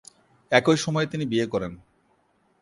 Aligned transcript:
একই 0.51 0.77
সময়ে 0.77 1.07
তিনি 1.07 1.25
বিয়ে 1.25 1.47
করেন। 1.47 1.73